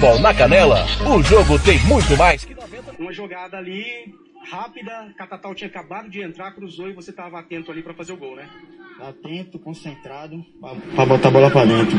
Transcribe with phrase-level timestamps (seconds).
[0.00, 2.94] Bom, na canela, o jogo tem muito mais que 90.
[3.00, 3.84] Uma jogada ali
[4.48, 8.16] rápida, Catatal tinha acabado de entrar, cruzou e você estava atento ali para fazer o
[8.16, 8.44] gol, né?
[9.00, 10.44] Atento, concentrado,
[10.94, 11.96] para botar a bola para dentro.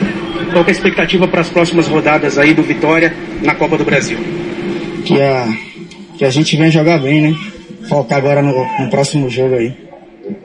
[0.51, 4.18] Qual é a expectativa para as próximas rodadas aí do Vitória na Copa do Brasil?
[5.05, 5.47] Que a,
[6.18, 7.38] que a gente venha jogar bem, né?
[7.89, 9.89] Focar agora no, no próximo jogo aí.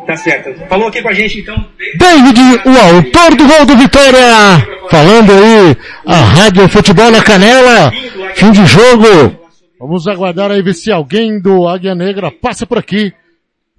[0.07, 0.55] Tá certo.
[0.68, 1.57] Falou aqui com a gente então.
[1.96, 5.76] David, o autor do gol do Vitória, falando aí,
[6.06, 7.90] a Rádio Futebol na Canela,
[8.36, 9.36] fim de jogo.
[9.80, 13.12] Vamos aguardar aí ver se alguém do Águia Negra passa por aqui.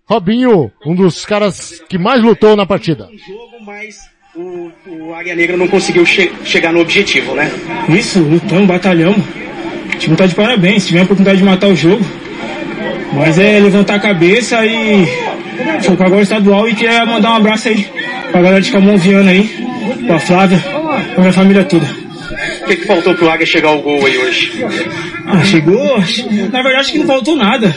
[0.05, 3.07] Robinho, um dos caras que mais lutou na partida.
[3.25, 3.95] Jogo, mas
[4.35, 7.49] o, o Águia Negra não conseguiu che chegar no objetivo, né?
[7.87, 9.23] Isso, lutamos, batalhamos.
[9.93, 12.03] O time tá de parabéns, tivemos a oportunidade de matar o jogo.
[13.13, 15.05] Mas é levantar a cabeça e
[15.81, 17.87] focar agora o estadual e queria mandar um abraço aí
[18.33, 19.49] pra galera de Camon Viana aí,
[20.05, 20.61] pra Flávia,
[21.15, 21.85] pra minha família toda.
[21.85, 24.51] O que, que faltou pro Águia chegar ao gol aí hoje?
[25.25, 25.97] Ah, chegou?
[26.51, 27.75] Na verdade acho que não faltou nada.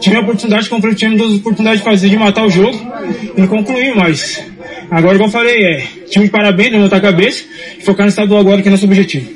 [0.00, 2.78] Tive a oportunidade, comprei o time, duas oportunidades de fazer, de matar o jogo
[3.36, 4.42] e não concluí, mas
[4.90, 7.44] agora igual eu falei, é time de parabéns, levantar a cabeça
[7.78, 9.28] e focar no estadual agora que é nosso objetivo.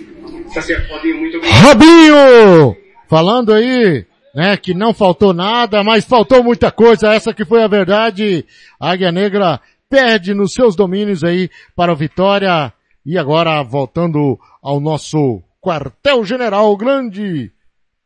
[0.55, 1.63] Tá certo, Robinho, muito obrigado.
[1.65, 2.77] Robinho!
[3.09, 7.69] Falando aí, né, que não faltou nada, mas faltou muita coisa, essa que foi a
[7.69, 8.45] verdade.
[8.79, 12.73] A Águia Negra perde nos seus domínios aí para o Vitória.
[13.05, 17.53] E agora voltando ao nosso quartel-general grande,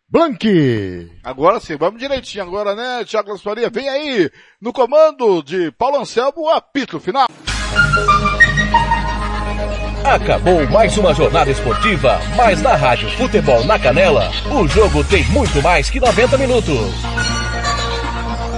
[0.09, 1.11] Blanque.
[1.23, 3.69] Agora sim, vamos direitinho agora, né, Thiago Faria?
[3.69, 4.31] Vem aí,
[4.61, 7.27] no comando de Paulo Anselmo, o apito final.
[10.05, 15.61] Acabou mais uma jornada esportiva, mas na Rádio Futebol na Canela, o jogo tem muito
[15.61, 16.95] mais que 90 minutos.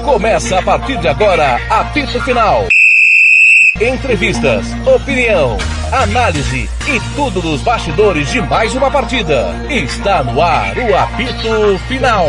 [0.05, 2.69] Começa a partir de agora, apito final.
[3.81, 5.57] Entrevistas, opinião,
[5.93, 9.55] análise e tudo dos bastidores de mais uma partida.
[9.71, 12.27] Está no ar o apito final.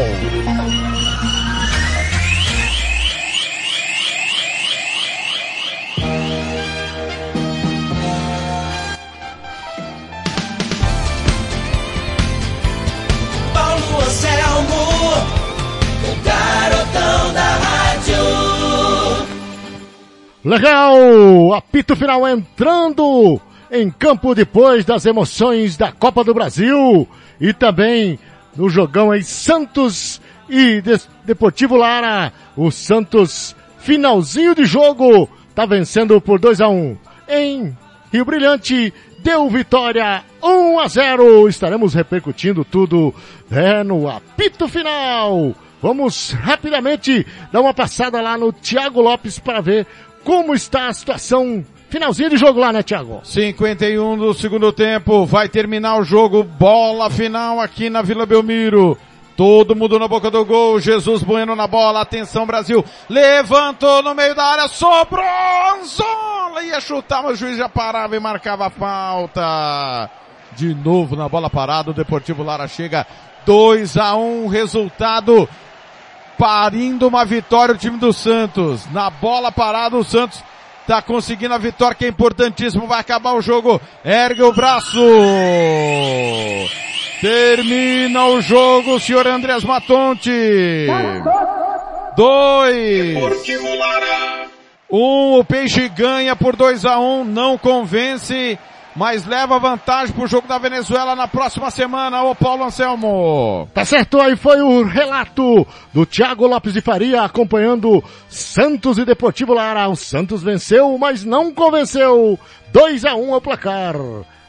[20.44, 21.54] Legal!
[21.54, 27.06] Apito final entrando em campo depois das emoções da Copa do Brasil
[27.42, 28.18] e também
[28.56, 30.82] no jogão aí Santos e
[31.26, 32.32] Deportivo Lara.
[32.56, 36.98] O Santos, finalzinho de jogo, tá vencendo por 2 a 1 um.
[37.28, 37.78] Em
[38.12, 41.50] Rio Brilhante, deu vitória 1 a 0.
[41.50, 43.14] Estaremos repercutindo tudo
[43.52, 45.54] é, no apito final.
[45.82, 49.88] Vamos rapidamente dar uma passada lá no Thiago Lopes para ver
[50.30, 51.66] como está a situação?
[51.90, 53.20] Finalzinho de jogo lá, né, Thiago?
[53.24, 58.96] 51 do segundo tempo, vai terminar o jogo, bola final aqui na Vila Belmiro.
[59.36, 64.36] Todo mundo na boca do gol, Jesus Bueno na bola, atenção Brasil, levantou no meio
[64.36, 65.26] da área, sobrou,
[65.80, 70.12] Anzola, ia chutar, mas o juiz já parava e marcava a falta.
[70.56, 73.08] De novo na bola parada, o Deportivo Lara chega
[73.48, 75.50] 2 a 1 resultado,
[76.40, 78.90] parindo uma vitória o time do Santos.
[78.94, 80.42] Na bola parada o Santos
[80.88, 85.00] tá conseguindo a vitória que é importantíssimo, vai acabar o jogo, ergue o braço,
[87.22, 90.88] termina o jogo, senhor Andrés Matonte,
[92.18, 93.16] dois,
[94.90, 98.58] um, o Peixe ganha por 2 a 1 um, não convence,
[99.00, 103.66] mas leva vantagem pro jogo da Venezuela na próxima semana, o Paulo Anselmo.
[103.74, 109.54] Tá certo, aí foi o relato do Thiago Lopes de Faria acompanhando Santos e Deportivo
[109.54, 109.88] Lara.
[109.88, 112.38] O Santos venceu, mas não convenceu.
[112.74, 113.96] 2 a 1 um ao placar.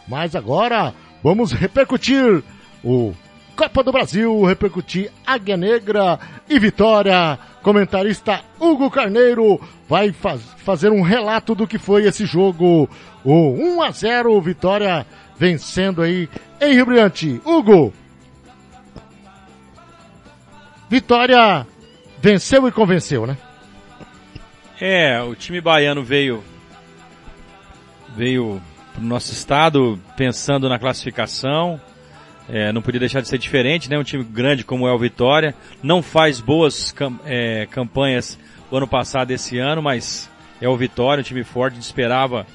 [0.09, 2.43] Mas agora vamos repercutir
[2.83, 3.15] o
[3.55, 6.19] Copa do Brasil, repercutir Águia Negra
[6.49, 7.39] e Vitória.
[7.63, 12.89] Comentarista Hugo Carneiro vai faz, fazer um relato do que foi esse jogo.
[13.25, 15.07] O 1 a 0 Vitória
[15.37, 16.29] vencendo aí
[16.61, 17.41] em Rio Brilhante.
[17.45, 17.93] Hugo.
[20.89, 21.67] Vitória
[22.21, 23.37] venceu e convenceu, né?
[24.81, 26.43] É, o time baiano veio
[28.17, 28.61] veio
[28.93, 31.81] pro nosso estado pensando na classificação.
[32.53, 33.97] É, não podia deixar de ser diferente, né?
[33.97, 35.55] Um time grande como é o Vitória.
[35.83, 38.39] Não faz boas cam é, campanhas
[38.71, 40.29] o ano passado esse ano, mas
[40.61, 42.47] é o Vitória, um time forte, esperava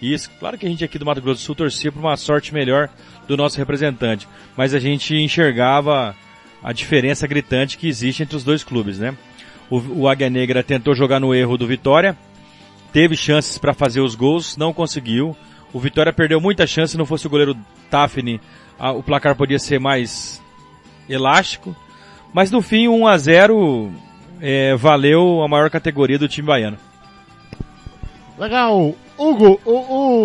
[0.00, 0.30] isso.
[0.40, 2.88] Claro que a gente aqui do Mato Grosso do Sul torcia por uma sorte melhor
[3.28, 4.26] do nosso representante,
[4.56, 6.16] mas a gente enxergava
[6.62, 9.16] a diferença gritante que existe entre os dois clubes, né?
[9.70, 12.16] O, o Águia Negra tentou jogar no erro do Vitória,
[12.92, 15.36] teve chances para fazer os gols, não conseguiu.
[15.72, 17.56] O Vitória perdeu muita chance, se não fosse o goleiro
[17.90, 18.40] Tafni,
[18.82, 20.42] a- o placar podia ser mais
[21.08, 21.74] elástico.
[22.34, 23.92] Mas no fim, 1 a 0
[24.40, 26.76] é, valeu a maior categoria do time baiano.
[28.38, 28.94] Legal.
[29.16, 29.72] Hugo, o,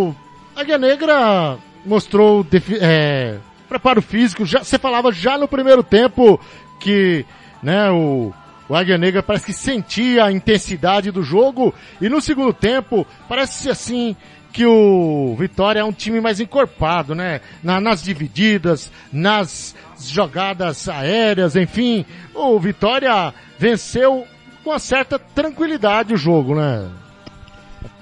[0.09, 0.15] o
[0.56, 2.45] Águia Negra mostrou
[2.81, 3.38] é,
[3.69, 4.45] preparo físico.
[4.45, 6.39] Já, você falava já no primeiro tempo
[6.80, 7.25] que
[7.62, 8.33] né, o,
[8.69, 11.74] o Águia Negra parece que sentia a intensidade do jogo.
[12.01, 14.15] E no segundo tempo, parece assim
[14.57, 17.42] que o Vitória é um time mais encorpado, né?
[17.63, 22.04] Na- nas divididas, nas jogadas aéreas, enfim.
[22.33, 24.25] O Vitória venceu
[24.63, 26.89] com uma certa tranquilidade o jogo, né?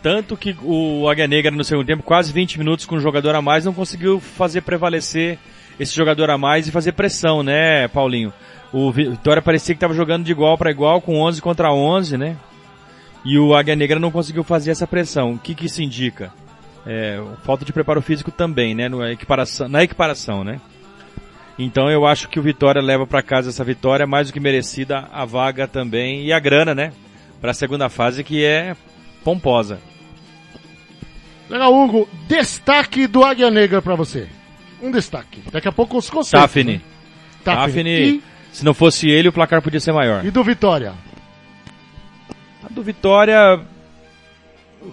[0.02, 3.42] Tanto que o Águia Negra no segundo tempo, quase 20 minutos com um jogador a
[3.42, 5.38] mais, não conseguiu fazer prevalecer
[5.78, 8.32] esse jogador a mais e fazer pressão, né, Paulinho?
[8.72, 12.18] O Vi- Vitória parecia que estava jogando de igual para igual, com 11 contra 11,
[12.18, 12.38] né?
[13.26, 15.34] E o Águia Negra não conseguiu fazer essa pressão.
[15.34, 16.32] O que que isso indica?
[16.86, 18.88] É, falta de preparo físico também, né?
[18.88, 20.62] No equiparação, na equiparação, né?
[21.58, 25.08] Então eu acho que o Vitória leva para casa essa vitória, mais do que merecida,
[25.12, 26.92] a vaga também e a grana, né?
[27.40, 28.76] Para a segunda fase que é
[29.24, 29.80] pomposa.
[31.50, 32.10] Legal, Hugo.
[32.28, 34.28] Destaque do Águia Negra pra você.
[34.82, 35.42] Um destaque.
[35.52, 36.42] Daqui a pouco os conceitos.
[36.42, 36.74] Tafni.
[36.74, 36.82] né?
[37.44, 38.22] Tafni,
[38.52, 40.24] se não fosse ele, o placar podia ser maior.
[40.26, 40.94] E, e do Vitória?
[42.64, 43.62] A do Vitória,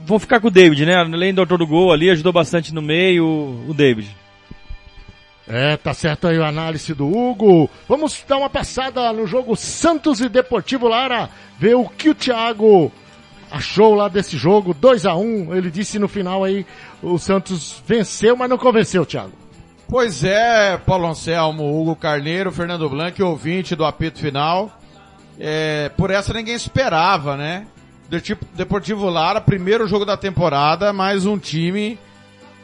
[0.04, 0.96] vão ficar com o David, né?
[0.96, 3.24] Além do autor do gol ali, ajudou bastante no meio,
[3.68, 4.16] o David.
[5.46, 7.68] É, tá certo aí a análise do Hugo.
[7.88, 11.28] Vamos dar uma passada no jogo Santos e Deportivo Lara.
[11.58, 12.92] Ver o que o Thiago
[13.50, 14.72] achou lá desse jogo.
[14.72, 16.64] 2 a 1 Ele disse no final aí,
[17.02, 19.32] o Santos venceu, mas não convenceu, Thiago.
[19.88, 24.70] Pois é, Paulo Anselmo, Hugo Carneiro, Fernando Blanc, ouvinte do apito final.
[25.38, 27.66] É, por essa ninguém esperava, né?
[28.22, 31.98] Tipo, Deportivo Lara, primeiro jogo da temporada, mais um time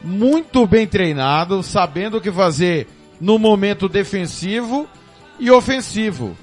[0.03, 2.87] muito bem treinado, sabendo o que fazer
[3.19, 4.87] no momento defensivo
[5.39, 6.37] e ofensivo.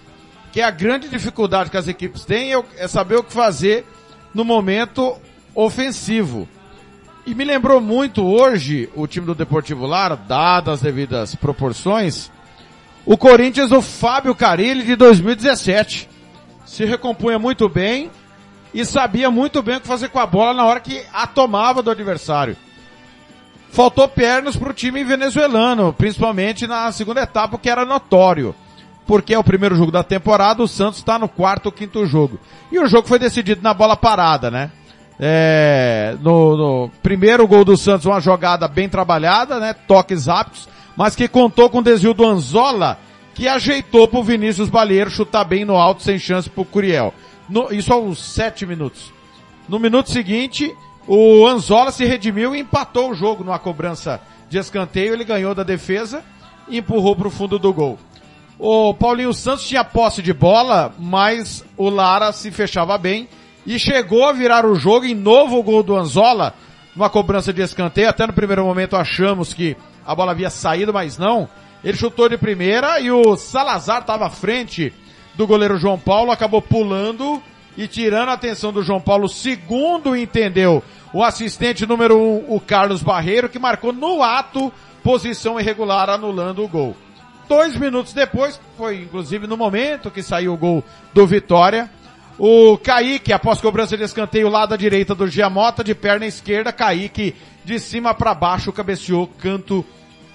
[0.52, 3.86] Que a grande dificuldade que as equipes têm é o- é saber o que fazer
[4.34, 5.16] no momento
[5.54, 6.48] ofensivo.
[7.24, 12.30] E me lembrou muito hoje o time do Deportivo Lara, dadas as devidas proporções,
[13.04, 16.08] o Corinthians do Fábio Carilli de 2017.
[16.64, 18.10] Se recompunha muito bem
[18.72, 21.82] e sabia muito bem o que fazer com a bola na hora que a tomava
[21.82, 22.56] do adversário.
[23.70, 28.54] Faltou pernas para o time venezuelano, principalmente na segunda etapa, que era notório.
[29.06, 32.40] Porque é o primeiro jogo da temporada, o Santos está no quarto ou quinto jogo.
[32.72, 34.70] E o jogo foi decidido na bola parada, né?
[35.18, 39.74] É, no, no primeiro gol do Santos, uma jogada bem trabalhada, né?
[39.74, 42.98] Toques rápidos, mas que contou com o desvio do Anzola,
[43.34, 47.14] que ajeitou pro Vinícius Balieiro chutar bem no alto, sem chance pro Curiel.
[47.48, 49.12] No- isso aos sete minutos.
[49.68, 50.74] No minuto seguinte,
[51.06, 55.12] o Anzola se redimiu e empatou o jogo numa cobrança de escanteio.
[55.14, 56.22] Ele ganhou da defesa
[56.68, 57.98] e empurrou para o fundo do gol.
[58.58, 63.28] O Paulinho Santos tinha posse de bola, mas o Lara se fechava bem
[63.66, 66.54] e chegou a virar o jogo em novo gol do Anzola,
[66.94, 68.08] numa cobrança de escanteio.
[68.08, 69.76] Até no primeiro momento achamos que
[70.06, 71.48] a bola havia saído, mas não.
[71.84, 74.92] Ele chutou de primeira e o Salazar estava à frente
[75.36, 77.42] do goleiro João Paulo, acabou pulando
[77.76, 83.02] e tirando a atenção do João Paulo, segundo entendeu o assistente número um, o Carlos
[83.02, 84.72] Barreiro, que marcou no ato
[85.02, 86.96] posição irregular, anulando o gol.
[87.48, 90.82] Dois minutos depois, foi inclusive no momento que saiu o gol
[91.14, 91.88] do Vitória,
[92.38, 97.34] o Kaique, após cobrança de escanteio lá da direita do Giamota, de perna esquerda, Kaique
[97.64, 99.84] de cima para baixo cabeceou canto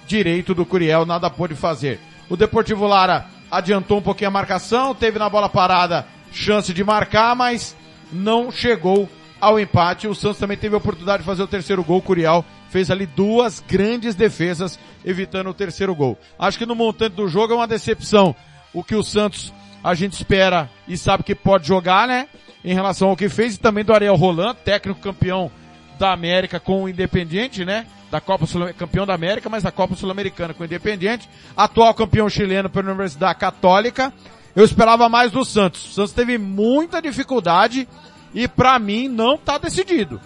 [0.06, 2.00] direito do Curiel, nada pôde fazer.
[2.28, 7.36] O Deportivo Lara adiantou um pouquinho a marcação, teve na bola parada chance de marcar,
[7.36, 7.76] mas
[8.10, 9.06] não chegou
[9.38, 10.08] ao empate.
[10.08, 11.98] O Santos também teve a oportunidade de fazer o terceiro gol.
[11.98, 16.18] O Curiel fez ali duas grandes defesas, evitando o terceiro gol.
[16.38, 18.34] Acho que no montante do jogo é uma decepção.
[18.72, 19.52] O que o Santos
[19.84, 22.28] a gente espera e sabe que pode jogar, né?
[22.64, 25.50] Em relação ao que fez e também do Ariel Roland, técnico campeão
[25.98, 27.86] da América com o Independiente, né?
[28.12, 31.26] Da Copa Sul campeão da América, mas da Copa Sul-Americana com o Independiente,
[31.56, 34.12] atual campeão chileno pela Universidade Católica.
[34.54, 35.86] Eu esperava mais do Santos.
[35.86, 37.88] O Santos teve muita dificuldade
[38.34, 40.20] e pra mim não tá decidido.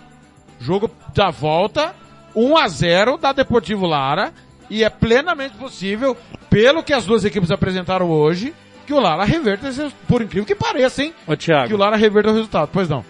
[0.58, 1.94] Jogo da volta,
[2.34, 4.34] 1 a 0 da Deportivo Lara
[4.68, 6.16] e é plenamente possível,
[6.50, 8.52] pelo que as duas equipes apresentaram hoje,
[8.84, 9.70] que o Lara reverta,
[10.08, 11.14] por incrível que pareça, hein?
[11.24, 11.68] Ô, Thiago.
[11.68, 12.68] Que o Lara reverta o resultado.
[12.72, 13.04] Pois não.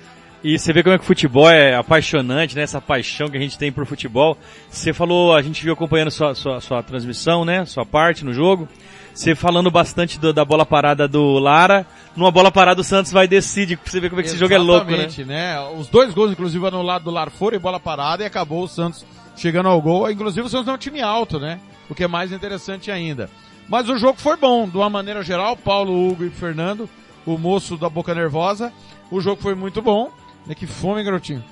[0.44, 2.62] E você vê como é que o futebol é apaixonante, né?
[2.62, 4.36] Essa paixão que a gente tem por futebol.
[4.70, 7.64] Você falou, a gente viu acompanhando sua, sua, sua transmissão, né?
[7.64, 8.68] Sua parte no jogo.
[9.12, 11.86] Você falando bastante do- da bola parada do Lara.
[12.14, 13.76] Numa bola parada o Santos vai decide.
[13.76, 15.08] Pra você ver como é que esse jogo é louco, né?
[15.26, 15.60] Né?
[15.78, 19.04] Os dois gols, inclusive, anulados do Lar foram e bola parada e acabou o Santos
[19.36, 20.10] chegando ao gol.
[20.10, 21.58] Inclusive o Santos é um time alto, né?
[21.88, 23.28] O que é mais interessante ainda.
[23.68, 25.56] Mas o jogo foi bom, de uma maneira geral.
[25.56, 26.88] Paulo, Hugo e Fernando,
[27.24, 28.72] o moço da boca nervosa.
[29.10, 30.10] O jogo foi muito bom.
[30.46, 30.54] Né?
[30.54, 31.44] Que fome, garotinho.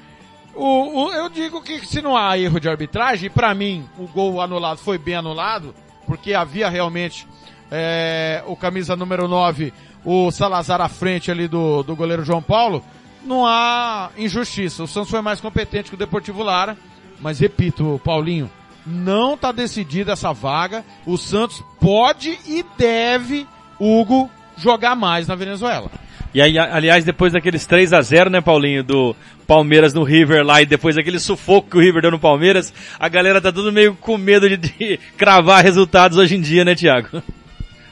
[0.54, 4.40] O, o, eu digo que se não há erro de arbitragem, para mim o gol
[4.40, 5.74] anulado foi bem anulado,
[6.06, 7.26] porque havia realmente
[7.70, 9.72] é, o camisa número 9,
[10.04, 12.84] o Salazar à frente ali do, do goleiro João Paulo,
[13.24, 14.84] não há injustiça.
[14.84, 16.76] O Santos foi mais competente que o Deportivo Lara,
[17.20, 18.50] mas repito, Paulinho,
[18.86, 20.84] não está decidida essa vaga.
[21.06, 23.46] O Santos pode e deve,
[23.80, 25.90] Hugo, jogar mais na Venezuela.
[26.35, 29.14] E aí, aliás, depois daqueles 3 a 0 né, Paulinho, do
[29.47, 33.09] Palmeiras no River lá, e depois daquele sufoco que o River deu no Palmeiras, a
[33.09, 37.23] galera tá tudo meio com medo de, de cravar resultados hoje em dia, né, Thiago?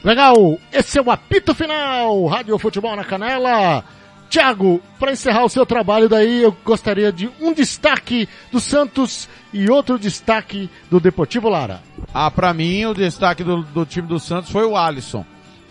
[0.03, 3.85] Legal, esse é o apito final, Rádio Futebol na Canela.
[4.29, 9.69] Thiago, para encerrar o seu trabalho daí, eu gostaria de um destaque do Santos e
[9.69, 11.81] outro destaque do Deportivo Lara.
[12.13, 15.23] Ah, para mim, o destaque do, do time do Santos foi o Alisson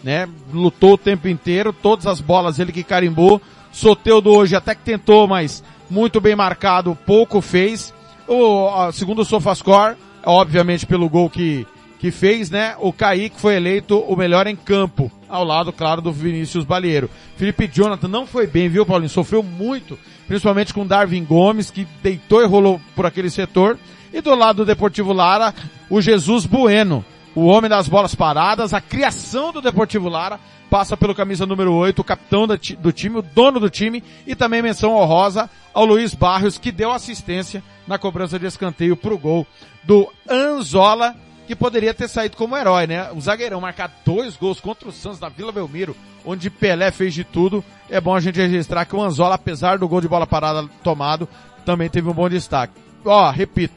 [0.02, 0.28] né?
[0.52, 3.40] Lutou o tempo inteiro, todas as bolas ele que carimbou.
[3.70, 7.92] Soteudo hoje até que tentou, mas muito bem marcado, pouco fez.
[8.28, 11.66] O, segundo o Sofascore, obviamente pelo gol que,
[11.98, 12.74] que fez, né?
[12.78, 17.10] O Kaique foi eleito o melhor em campo, ao lado, claro, do Vinícius Balieiro.
[17.36, 19.08] Felipe Jonathan não foi bem, viu, Paulinho?
[19.08, 23.78] Sofreu muito, principalmente com Darwin Gomes, que deitou e rolou por aquele setor.
[24.12, 25.54] E do lado do Deportivo Lara,
[25.88, 27.02] o Jesus Bueno,
[27.34, 31.98] o homem das bolas paradas, a criação do Deportivo Lara passa pelo camisa número 8,
[31.98, 36.56] o capitão do time, o dono do time, e também menção honrosa ao Luiz Barrios,
[36.56, 39.46] que deu assistência na cobrança de escanteio pro gol
[39.82, 41.14] do Anzola,
[41.46, 43.10] que poderia ter saído como herói, né?
[43.12, 47.24] O zagueirão marcar dois gols contra o Santos na Vila Belmiro, onde Pelé fez de
[47.24, 47.62] tudo.
[47.90, 51.28] É bom a gente registrar que o Anzola, apesar do gol de bola parada tomado,
[51.66, 52.72] também teve um bom destaque.
[53.04, 53.74] Ó, repito,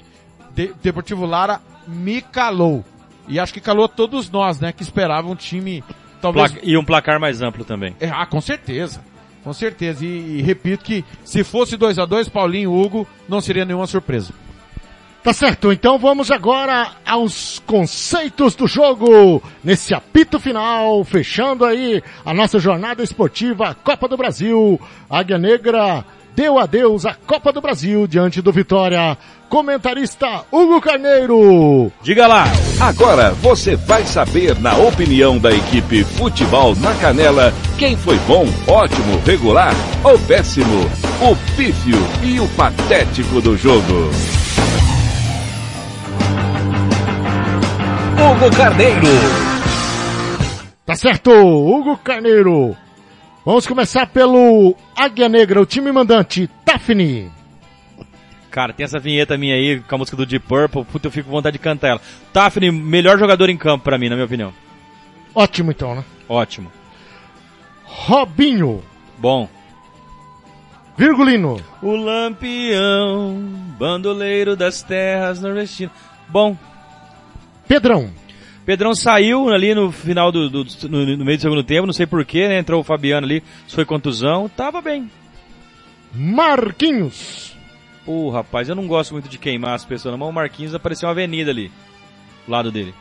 [0.53, 2.85] de Deportivo Lara me calou
[3.27, 5.84] e acho que calou todos nós, né, que esperavam um time
[6.22, 6.51] talvez...
[6.51, 7.96] Pla e um placar mais amplo também.
[8.00, 9.01] É, ah, com certeza.
[9.44, 10.03] Com certeza.
[10.03, 13.88] E, e repito que se fosse 2 a 2 Paulinho e Hugo, não seria nenhuma
[13.88, 14.34] surpresa.
[15.25, 22.32] Tá certo, então vamos agora aos conceitos do jogo, nesse apito final, fechando aí a
[22.32, 24.79] nossa jornada esportiva Copa do Brasil.
[25.10, 26.05] Águia Negra
[26.36, 29.17] deu adeus à Copa do Brasil diante do Vitória.
[29.50, 31.92] Comentarista Hugo Carneiro.
[32.02, 32.46] Diga lá.
[32.80, 39.22] Agora você vai saber na opinião da equipe Futebol na Canela quem foi bom, ótimo,
[39.25, 39.74] regular
[40.04, 40.86] ou péssimo,
[41.22, 44.10] o pífio e o patético do jogo.
[48.18, 49.08] Hugo Carneiro.
[50.86, 52.75] Tá certo, Hugo Carneiro.
[53.46, 57.32] Vamos começar pelo Águia Negra, o time mandante, Daphne.
[58.55, 61.25] Cara, tem essa vinheta minha aí com a música do Deep Purple, puta, eu fico
[61.25, 62.01] com vontade de cantar ela.
[62.33, 64.53] Daphne, melhor jogador em campo pra mim, na minha opinião.
[65.33, 66.05] Ótimo então, né?
[66.29, 66.71] Ótimo.
[67.83, 68.81] Robinho.
[69.17, 69.50] Bom.
[70.97, 71.59] Virgulino.
[71.81, 73.41] O lampião,
[73.77, 75.93] bandoleiro das terras nordestinas.
[76.29, 76.55] Bom.
[77.67, 78.09] Pedrão.
[78.65, 82.05] Pedrão saiu ali no final do, do no, no, meio do segundo tempo, não sei
[82.05, 82.59] porquê, né?
[82.59, 85.12] Entrou o Fabiano ali, foi contusão, tava bem.
[86.13, 87.54] Marquinhos.
[88.05, 91.13] Pô, rapaz, eu não gosto muito de queimar as pessoas, mas o Marquinhos apareceu uma
[91.13, 91.71] avenida ali,
[92.45, 92.93] do lado dele.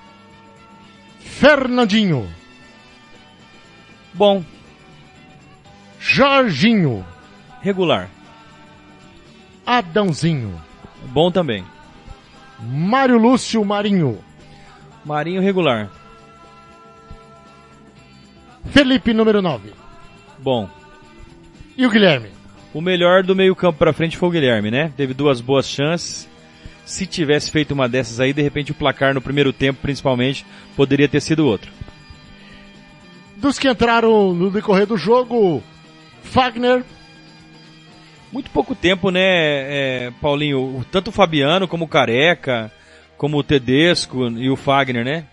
[1.20, 2.28] Fernandinho.
[4.14, 4.42] Bom.
[6.00, 7.04] Jorginho.
[7.60, 8.08] Regular.
[9.66, 10.60] Adãozinho.
[11.06, 11.64] Bom também.
[12.60, 14.22] Mário Lúcio Marinho.
[15.04, 15.90] Marinho regular.
[18.70, 19.72] Felipe, número 9.
[20.38, 20.68] Bom.
[21.76, 22.30] E o Guilherme?
[22.74, 24.92] O melhor do meio campo para frente foi o Guilherme, né?
[24.96, 26.28] Teve duas boas chances.
[26.84, 30.44] Se tivesse feito uma dessas aí, de repente o placar no primeiro tempo, principalmente,
[30.76, 31.70] poderia ter sido outro.
[33.36, 35.62] Dos que entraram no decorrer do jogo,
[36.24, 36.82] Fagner.
[38.32, 40.84] Muito pouco tempo, né, é, Paulinho?
[40.90, 42.72] Tanto o Fabiano como o Careca,
[43.16, 45.24] como o Tedesco e o Fagner, né?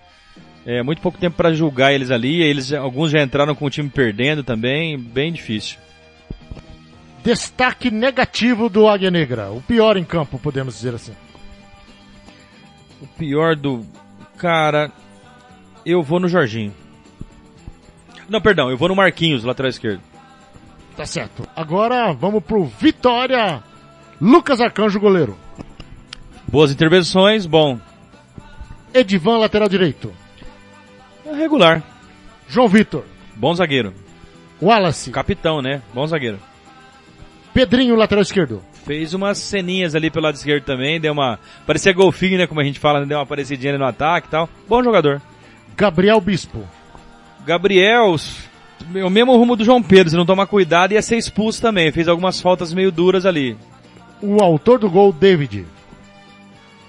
[0.63, 2.39] É muito pouco tempo para julgar eles ali.
[2.39, 5.79] Eles, alguns já entraram com o time perdendo também, bem difícil.
[7.23, 11.13] Destaque negativo do Águia Negra, o pior em campo, podemos dizer assim.
[12.99, 13.85] O pior do
[14.37, 14.91] cara,
[15.85, 16.73] eu vou no Jorginho.
[18.27, 20.01] Não, perdão, eu vou no Marquinhos, lateral esquerdo.
[20.95, 21.47] Tá certo.
[21.55, 23.63] Agora vamos pro Vitória.
[24.19, 25.37] Lucas Arcanjo, goleiro.
[26.47, 27.79] Boas intervenções, bom.
[28.93, 30.13] Edivan, lateral direito.
[31.25, 31.81] É regular.
[32.47, 33.03] João Vitor.
[33.35, 33.93] Bom zagueiro.
[34.61, 35.11] Wallace.
[35.11, 35.81] Capitão, né?
[35.93, 36.39] Bom zagueiro.
[37.53, 38.61] Pedrinho, lateral esquerdo.
[38.85, 41.39] Fez umas ceninhas ali pelo lado esquerdo também, deu uma.
[41.65, 42.47] Parecia golfinho, né?
[42.47, 43.05] Como a gente fala, né?
[43.05, 44.49] deu uma parecidinha ali no ataque e tal.
[44.67, 45.21] Bom jogador.
[45.75, 46.63] Gabriel Bispo.
[47.45, 48.15] Gabriel,
[49.03, 51.91] o mesmo rumo do João Pedro, se não tomar cuidado, ia ser expulso também.
[51.91, 53.57] Fez algumas faltas meio duras ali.
[54.21, 55.65] O autor do gol, David.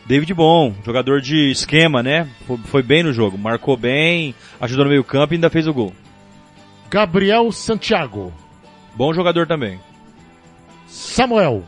[0.05, 2.29] David Bom, jogador de esquema, né?
[2.47, 5.73] Foi, foi bem no jogo, marcou bem, ajudou no meio campo e ainda fez o
[5.73, 5.93] gol.
[6.91, 8.33] Gabriel Santiago.
[8.95, 9.81] Bom jogador também.
[10.93, 11.65] Samuel.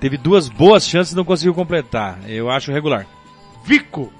[0.00, 2.18] Teve duas boas chances e não conseguiu completar.
[2.26, 3.06] Eu acho regular.
[3.64, 4.12] Vico.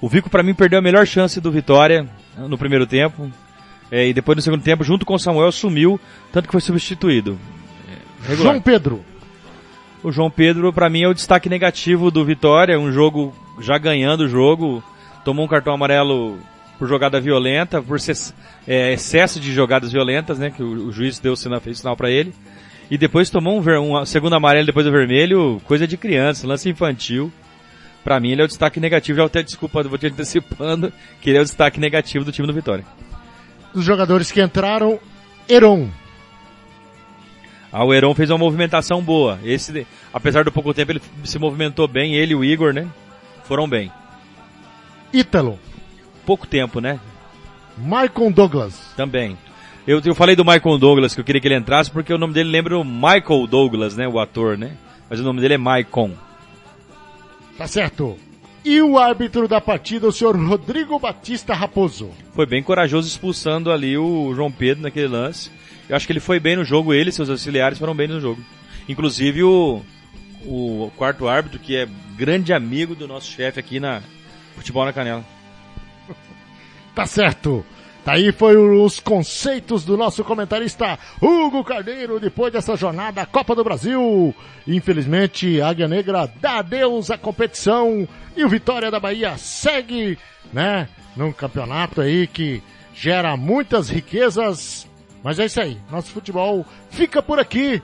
[0.00, 3.30] O Vico para mim perdeu a melhor chance do Vitória no primeiro tempo.
[3.90, 6.00] É, e depois no segundo tempo, junto com o Samuel, sumiu,
[6.32, 7.36] tanto que foi substituído.
[8.28, 8.36] É.
[8.36, 9.04] João Pedro.
[10.02, 12.78] O João Pedro, para mim, é o destaque negativo do Vitória.
[12.78, 14.82] Um jogo já ganhando o jogo.
[15.24, 16.38] Tomou um cartão amarelo
[16.78, 17.98] por jogada violenta, por
[18.66, 20.50] é, excesso de jogadas violentas, né?
[20.50, 22.32] Que o, o juiz deu sinal, fez sinal para ele.
[22.90, 26.68] E depois tomou um, ver, um segundo amarelo depois do vermelho, coisa de criança, lance
[26.68, 27.32] infantil.
[28.02, 31.38] Para mim ele é o destaque negativo, já até desculpa, vou te antecipando, que ele
[31.38, 32.84] é o destaque negativo do time do Vitória.
[33.72, 34.98] Os jogadores que entraram,
[35.48, 35.88] Heron.
[37.72, 39.38] Ah, o Heron fez uma movimentação boa.
[39.44, 42.88] Esse, apesar do pouco tempo, ele se movimentou bem, ele e o Igor, né?
[43.44, 43.92] Foram bem.
[45.12, 45.58] Ítalo.
[46.26, 46.98] Pouco tempo, né?
[47.78, 48.92] Michael Douglas.
[48.96, 49.38] Também.
[49.86, 52.34] Eu, eu falei do Michael Douglas, que eu queria que ele entrasse, porque o nome
[52.34, 54.06] dele lembra o Michael Douglas, né?
[54.06, 54.76] O ator, né?
[55.08, 56.12] Mas o nome dele é Maicon.
[57.56, 58.16] Tá certo.
[58.64, 62.10] E o árbitro da partida, o senhor Rodrigo Batista Raposo.
[62.34, 65.50] Foi bem corajoso expulsando ali o João Pedro naquele lance.
[65.88, 68.20] Eu acho que ele foi bem no jogo, ele e seus auxiliares foram bem no
[68.20, 68.40] jogo.
[68.88, 69.82] Inclusive o,
[70.44, 74.02] o quarto árbitro, que é grande amigo do nosso chefe aqui na
[74.54, 75.24] Futebol na Canela.
[76.94, 77.64] Tá certo.
[78.10, 84.34] Daí foi os conceitos do nosso comentarista Hugo Carneiro depois dessa jornada Copa do Brasil.
[84.66, 90.18] Infelizmente, Águia Negra dá adeus à competição e o Vitória da Bahia segue,
[90.52, 92.60] né, num campeonato aí que
[92.92, 94.88] gera muitas riquezas.
[95.22, 97.80] Mas é isso aí, nosso futebol fica por aqui.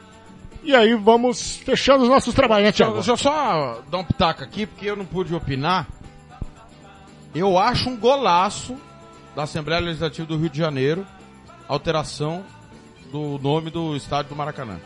[0.64, 2.94] E aí vamos fechando os nossos trabalhos, né, Thiago?
[2.94, 5.86] Deixa eu só dar um pitaco aqui, porque eu não pude opinar.
[7.32, 8.76] Eu acho um golaço
[9.36, 11.06] da Assembleia Legislativa do Rio de Janeiro,
[11.68, 12.42] alteração
[13.12, 14.80] do nome do estádio do Maracanã.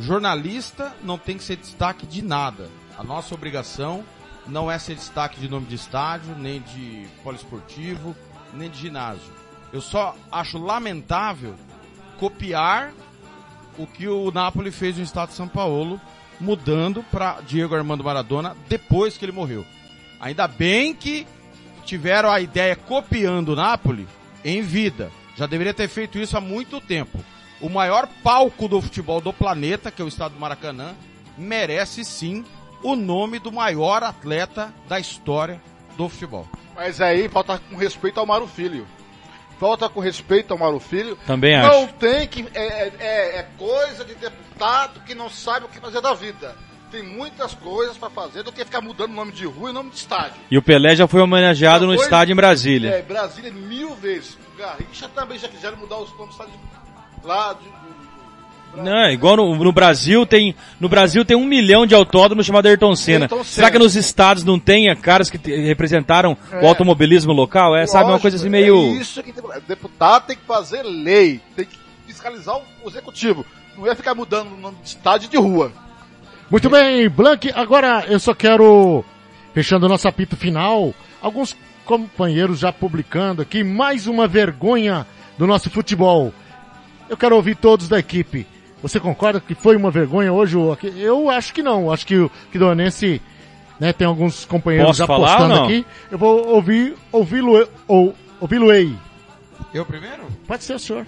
[0.00, 2.70] Jornalista não tem que ser destaque de nada.
[2.96, 4.02] A nossa obrigação
[4.46, 8.16] não é ser destaque de nome de estádio, nem de poliesportivo,
[8.54, 9.30] nem de ginásio.
[9.70, 11.54] Eu só acho lamentável
[12.18, 12.90] copiar
[13.76, 16.00] o que o Napoli fez no estado de São Paulo,
[16.40, 19.62] mudando para Diego Armando Maradona depois que ele morreu.
[20.18, 21.26] Ainda bem que
[21.84, 24.06] tiveram a ideia copiando o Napoli
[24.44, 25.10] em vida.
[25.36, 27.18] Já deveria ter feito isso há muito tempo.
[27.60, 30.94] O maior palco do futebol do planeta, que é o estado do Maracanã,
[31.36, 32.44] merece sim
[32.82, 35.60] o nome do maior atleta da história
[35.96, 36.46] do futebol.
[36.74, 38.86] Mas aí falta com respeito ao Mauro Filho.
[39.58, 41.16] Falta com respeito ao Mauro Filho.
[41.26, 41.92] Também Não acho.
[41.94, 42.44] tem que.
[42.54, 46.56] É, é, é coisa de deputado que não sabe o que fazer da vida.
[46.94, 49.90] Tem muitas coisas pra fazer do que ficar mudando o nome de rua e nome
[49.90, 50.34] de estádio.
[50.48, 52.04] E o Pelé já foi homenageado Já no foi?
[52.04, 52.90] estádio em Brasília.
[52.90, 54.38] É, Brasília mil vezes.
[54.56, 56.54] Garrincha também já quiseram mudar os nomes do estádio
[57.24, 62.46] lá de, Não, igual no, no Brasil tem, no Brasil tem um milhão de autódromos
[62.46, 63.24] chamado Ayrton Senna.
[63.24, 63.70] Ayrton Será Senna.
[63.72, 67.74] que nos estados não tem caras que representaram o automobilismo local?
[67.74, 68.76] É, sabe, uma Lógico, coisa assim meio...
[68.76, 71.76] É isso que tem, deputado tem que fazer lei, tem que
[72.06, 73.44] fiscalizar o executivo.
[73.76, 75.72] Não ia ficar mudando o nome de estádio de rua.
[76.54, 79.04] Muito bem, Blank, agora eu só quero,
[79.52, 85.04] fechando o nosso apito final, alguns companheiros já publicando aqui mais uma vergonha
[85.36, 86.32] do nosso futebol.
[87.08, 88.46] Eu quero ouvir todos da equipe.
[88.80, 90.56] Você concorda que foi uma vergonha hoje?
[90.96, 91.90] Eu acho que não.
[91.90, 93.20] Acho que o que Donense,
[93.80, 95.64] né, tem alguns companheiros Posso já falar postando não?
[95.64, 95.84] aqui.
[96.08, 98.94] Eu vou ouvir, ouvi-lo, ou, ouvi-lo ei.
[99.74, 100.22] Eu primeiro?
[100.46, 101.04] Pode ser o senhor.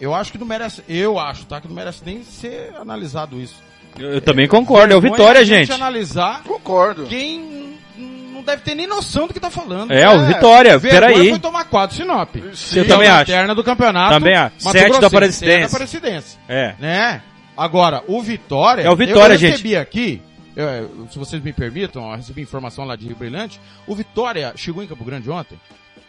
[0.00, 1.60] Eu acho que não merece, eu acho, tá?
[1.60, 3.70] Que não merece nem ser analisado isso.
[3.98, 5.66] Eu, eu também concordo, é o Vitória, a gente.
[5.66, 5.72] gente.
[5.72, 7.06] analisar Concordo.
[7.06, 9.92] quem não deve ter nem noção do que tá falando.
[9.92, 11.30] É, o Vitória, Vergonha peraí.
[11.30, 12.34] foi tomar quatro Sinop.
[12.74, 13.30] Eu também acho.
[13.30, 14.14] Lanterna do campeonato.
[14.14, 14.56] Também acho.
[14.64, 15.48] Mato Sete da Grossense, Aparecidense.
[15.48, 16.38] sete da Aparecidense.
[16.48, 16.74] É.
[16.78, 17.22] Né?
[17.56, 18.82] Agora, o Vitória...
[18.82, 19.50] É o Vitória, eu gente.
[19.52, 20.22] recebi aqui,
[20.56, 24.82] eu- se vocês me permitam, eu recebi informação lá de Rio Brilhante, o Vitória chegou
[24.82, 25.60] em Campo Grande ontem,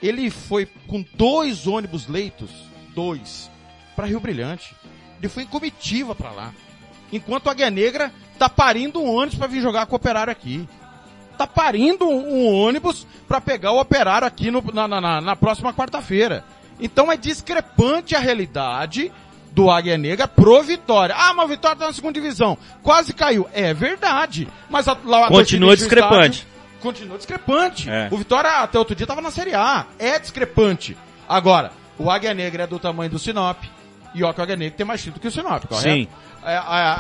[0.02, 2.50] ele foi com dois ônibus leitos,
[2.96, 3.52] dois,
[3.96, 4.74] para Rio Brilhante.
[5.20, 6.52] Ele foi em comitiva para lá.
[7.16, 10.68] Enquanto a Águia Negra tá parindo um ônibus para vir jogar com o Operário aqui.
[11.38, 15.74] Tá parindo um, um ônibus para pegar o Operário aqui no- na, na- na- próxima
[15.74, 16.44] quarta-feira.
[16.80, 19.12] Então é discrepante a realidade
[19.52, 21.16] do Águia Negra pro Vitória.
[21.18, 22.58] Ah, mas o Vitória tá na segunda divisão.
[22.82, 23.48] Quase caiu.
[23.54, 24.48] É verdade.
[24.70, 26.40] Mas a, lá, a Continua discrepante.
[26.40, 26.48] estádio,
[26.82, 27.90] Continua discrepante.
[27.90, 28.10] É.
[28.12, 29.86] O Vitória até outro dia tava na Série A.
[30.00, 30.98] É discrepante.
[31.30, 33.64] Agora, o Águia Negra é do tamanho do Sinop.
[34.16, 35.90] E ó, que o Águia Negra tem mais título que o Sinop, correto?
[35.90, 36.08] Sim.
[36.46, 36.94] É, a, a,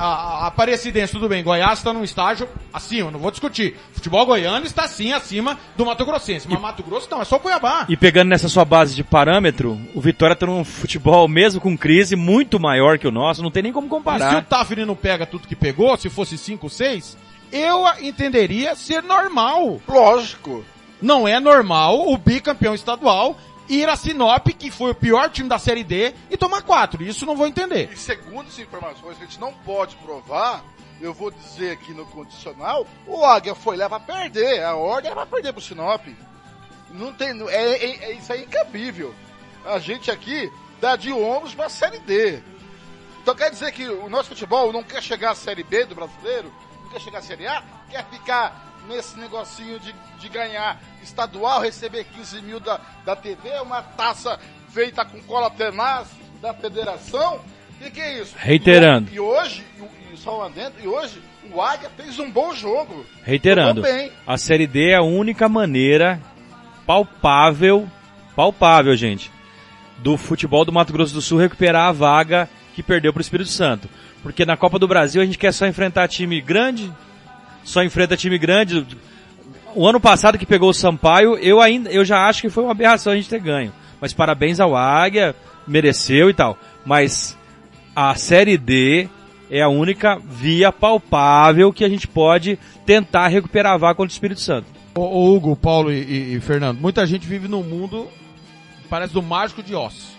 [0.43, 1.43] a, Aparecidense, tudo bem.
[1.43, 3.77] Goiás está num estágio acima, não vou discutir.
[3.91, 6.47] Futebol goiano está sim acima do Mato Grossense.
[6.49, 7.85] Mas Mato Grosso não, é só o Cuiabá.
[7.89, 12.15] E pegando nessa sua base de parâmetro, o Vitória tá num futebol, mesmo com crise,
[12.15, 14.45] muito maior que o nosso, não tem nem como E se o comparar.
[14.45, 17.17] Tafni não pega tudo que pegou, se fosse 5, 6,
[17.51, 19.81] eu entenderia ser normal.
[19.87, 20.63] Lógico.
[21.01, 23.37] Não é normal o bicampeão estadual
[23.69, 27.03] ir a Sinop, que foi o pior time da Série D, e tomar quatro.
[27.03, 27.89] Isso não vou entender.
[27.91, 30.63] E segundo as informações que a gente não pode provar,
[31.01, 34.63] eu vou dizer aqui no condicional, o Águia foi lá pra perder.
[34.63, 36.05] A ordem era pra perder pro Sinop.
[36.91, 39.13] Não tem, é, é- é- isso aí é incabível.
[39.65, 42.41] A gente aqui dá de ombros pra Série D.
[43.21, 46.53] Então quer dizer que o nosso futebol não quer chegar à Série B do brasileiro,
[46.83, 52.05] não quer chegar à Série A, quer ficar nesse negocinho de, de ganhar estadual, receber
[52.05, 56.07] 15 mil da, da TV, uma taça feita com cola tenaz
[56.41, 57.39] da federação.
[57.79, 58.33] O que, é isso?
[58.37, 59.11] Reiterando.
[59.11, 63.05] E, hoje, e, e só um adendo, e hoje o Águia fez um bom jogo.
[63.23, 63.83] Reiterando,
[64.25, 66.21] a Série D é a única maneira
[66.85, 67.89] palpável,
[68.35, 69.31] palpável, gente,
[69.99, 73.89] do futebol do Mato Grosso do Sul recuperar a vaga que perdeu pro Espírito Santo.
[74.21, 76.91] Porque na Copa do Brasil a gente quer só enfrentar time grande,
[77.63, 78.85] só enfrenta time grande.
[79.75, 82.71] O ano passado que pegou o Sampaio, eu ainda, eu já acho que foi uma
[82.71, 83.71] aberração a gente ter ganho.
[83.99, 85.35] Mas parabéns ao Águia,
[85.67, 86.57] mereceu e tal.
[86.85, 87.37] Mas
[87.95, 89.07] a Série D
[89.49, 94.13] é a única via palpável que a gente pode tentar recuperar a vaga contra o
[94.13, 94.67] Espírito Santo.
[94.95, 98.07] Ô, Hugo, Paulo e, e- e Fernando, muita gente vive num mundo,
[98.89, 100.13] parece do mágico de Oz.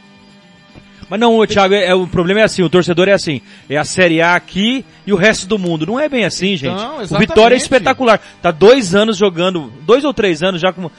[1.09, 3.77] Mas não, ô, Thiago, é, é- o problema é assim, o torcedor é assim, é
[3.77, 5.87] a Série A aqui e o resto do mundo.
[5.87, 6.75] Não é bem assim, gente.
[6.77, 7.19] Não, o.
[7.19, 8.21] Vitória é espetacular.
[8.41, 10.91] Tá dois anos jogando, dois ou três anos já com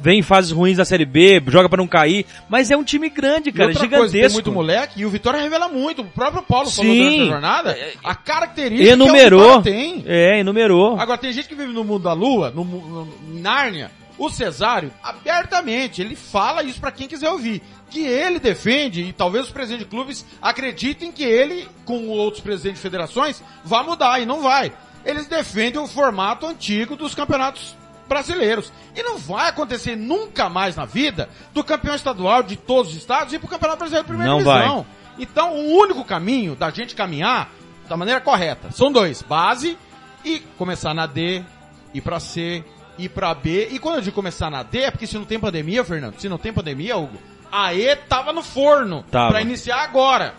[0.00, 3.08] vem em fases ruins na Série B, joga pra não cair, mas é um time
[3.08, 4.10] grande, E cara, outra gigantesco.
[4.10, 6.02] coisa, tem muito moleque e o Vitória revela muito.
[6.02, 6.98] O próprio Paulo falou Sim.
[6.98, 9.40] durante a jornada, a característica Enumerou.
[9.40, 10.04] que o Vitória tem.
[10.06, 10.98] É, enumerou.
[10.98, 13.90] Agora, tem gente que vive no mundo da lua, no, no, em Nárnia.
[14.18, 17.62] O Cesário, abertamente, ele fala isso pra quem quiser ouvir.
[17.92, 22.78] Que ele defende, e talvez os presidentes de clubes acreditem que ele, com outros presidentes
[22.78, 24.72] de federações, vai mudar, e não vai.
[25.04, 27.76] Eles defendem o formato antigo dos campeonatos
[28.08, 28.72] brasileiros.
[28.96, 33.34] E não vai acontecer nunca mais na vida do campeão estadual de todos os estados
[33.34, 34.86] ir pro campeonato brasileiro de primeira Não divisão.
[35.18, 37.50] Então, o único caminho da gente caminhar
[37.88, 39.76] da maneira correta são dois: base
[40.24, 41.44] e começar na D,
[41.92, 42.64] ir pra C,
[42.98, 43.68] ir pra B.
[43.70, 46.28] E quando eu digo começar na D, é porque se não tem pandemia, Fernando, se
[46.28, 47.18] não tem pandemia, Hugo,
[47.52, 49.30] a E tava no forno Tava.
[49.32, 50.34] pra iniciar agora.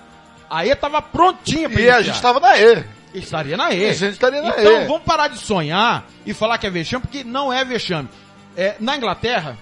[0.49, 1.97] A E tava prontinha pra E iniciar.
[1.97, 2.83] a gente tava na E.
[3.13, 3.89] Estaria na E.
[3.89, 4.85] A gente estaria na então, E.
[4.87, 8.09] vamos parar de sonhar e falar que é vexame, porque não é vexame.
[8.57, 9.57] É, na Inglaterra,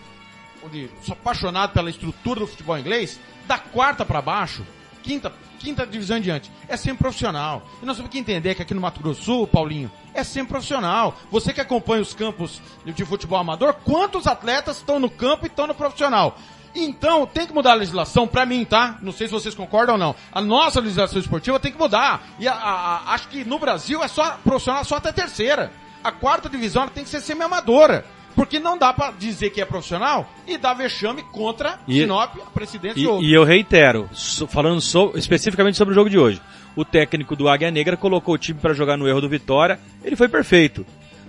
[0.66, 4.66] onde sou apaixonado pela estrutura do futebol inglês, da quarta pra baixo,
[5.04, 7.62] quinta, quinta divisão em diante, é sempre profissional.
[7.82, 11.18] E nós temos que entender que aqui no Mato Grosso Sul, Paulinho, é sempre profissional.
[11.32, 15.68] Você que acompanha os campos de futebol amador, quantos atletas estão no campo e estão
[15.68, 16.38] no profissional?
[16.76, 18.98] Então, tem que mudar a legislação pra mim, tá?
[19.02, 20.16] Não sei se vocês concordam ou não.
[20.32, 22.22] A nossa legislação esportiva tem que mudar.
[22.40, 25.72] E a- a- a- acho que no Brasil é só profissional só até terceira.
[26.04, 28.06] A quarta divisão tem que ser semi-amadora.
[28.34, 32.50] Porque não dá pra dizer que é profissional e dar vexame contra E- Sinop, a
[32.52, 36.42] presidência E, e e eu reitero, so- falando so- especificamente sobre o jogo de hoje.
[36.74, 40.16] O técnico do Águia Negra colocou o time pra jogar no erro do Vitória, ele
[40.16, 40.86] foi perfeito.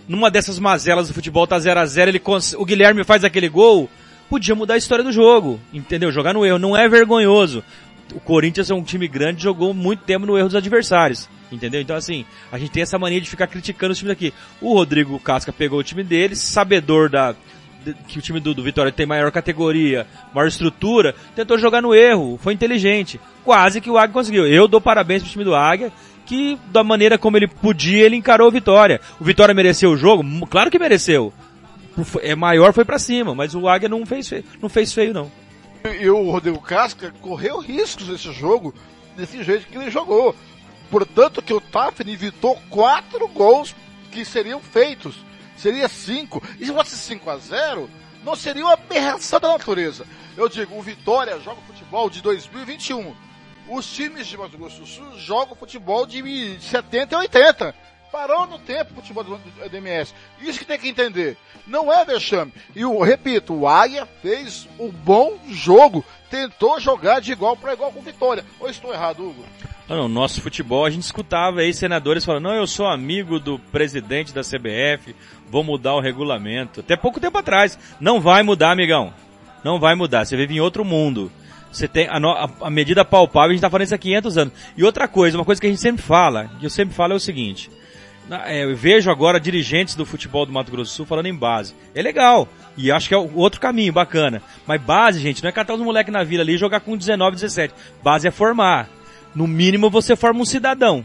[0.06, 3.48] Numa dessas mazelas do futebol tá 0 a 0 ele cons- o Guilherme faz aquele
[3.48, 3.90] gol,
[4.32, 6.10] podia mudar a história do jogo, entendeu?
[6.10, 7.62] Jogar no erro não é vergonhoso.
[8.14, 11.28] O Corinthians é um time grande, jogou muito tempo no erro dos adversários.
[11.50, 11.82] Entendeu?
[11.82, 14.32] Então, assim, a gente tem essa mania de ficar criticando os times aqui.
[14.58, 17.34] O Rodrigo Casca pegou o time dele, sabedor da,
[18.08, 22.38] que o time do, do Vitória tem maior categoria, maior estrutura, tentou jogar no erro,
[22.42, 23.20] foi inteligente.
[23.44, 24.46] Quase que o Águia conseguiu.
[24.46, 25.92] Eu dou parabéns pro time do Águia,
[26.24, 28.98] que da maneira como ele podia, ele encarou o Vitória.
[29.20, 30.24] O Vitória mereceu o jogo?
[30.46, 31.34] Claro que mereceu.
[32.22, 35.30] É maior, foi pra cima, mas o Águia não fez feio, não fez feio não.
[36.00, 38.74] E o Rodrigo Casca correu riscos nesse jogo,
[39.16, 40.34] desse jeito que ele jogou.
[40.90, 43.74] Portanto, que o Tafni evitou quatro gols
[44.10, 45.16] que seriam feitos.
[45.56, 46.42] Seria cinco.
[46.60, 47.90] E se fosse 5 a 0
[48.24, 50.06] não seria uma aberração da natureza.
[50.36, 53.14] Eu digo, o Vitória joga futebol de 2021.
[53.68, 57.74] Os times de Mato Grosso do Sul jogam futebol de 70 e 80.
[58.12, 60.12] Parou no tempo o futebol do, do, do MS.
[60.38, 61.34] Isso que tem que entender.
[61.66, 62.52] Não é vexame.
[62.76, 66.04] E eu repito, o Águia fez um bom jogo.
[66.30, 68.44] Tentou jogar de igual para igual com vitória.
[68.60, 69.42] Ou estou errado, Hugo?
[69.88, 73.58] Não, não, nosso futebol, a gente escutava aí senadores falando, não, eu sou amigo do
[73.58, 75.14] presidente da CBF,
[75.48, 76.80] vou mudar o regulamento.
[76.80, 77.78] Até pouco tempo atrás.
[77.98, 79.12] Não vai mudar, amigão.
[79.64, 80.26] Não vai mudar.
[80.26, 81.32] Você vive em outro mundo.
[81.72, 84.36] Você tem a, no, a, a medida palpável, a gente está falando isso há 500
[84.36, 84.54] anos.
[84.76, 87.16] E outra coisa, uma coisa que a gente sempre fala, que eu sempre falo é
[87.16, 87.70] o seguinte.
[88.46, 91.74] É, eu vejo agora dirigentes do futebol do Mato Grosso do Sul falando em base.
[91.94, 92.48] É legal.
[92.76, 94.42] E acho que é outro caminho, bacana.
[94.66, 97.36] Mas base, gente, não é catar os moleques na vila ali e jogar com 19,
[97.36, 97.74] 17.
[98.02, 98.88] Base é formar.
[99.34, 101.04] No mínimo você forma um cidadão.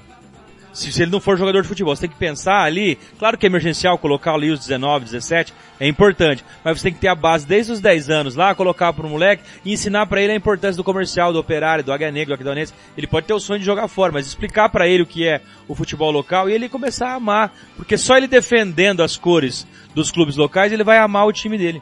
[0.78, 3.48] Se, se ele não for jogador de futebol, você tem que pensar ali, claro que
[3.48, 7.16] é emergencial colocar ali os 19, 17, é importante, mas você tem que ter a
[7.16, 10.78] base desde os 10 anos lá, colocar pro moleque e ensinar para ele a importância
[10.78, 12.76] do comercial, do operário, do Águia Negra, do Aquidonense.
[12.96, 15.42] Ele pode ter o sonho de jogar fora, mas explicar para ele o que é
[15.68, 20.12] o futebol local e ele começar a amar, porque só ele defendendo as cores dos
[20.12, 21.82] clubes locais, ele vai amar o time dele.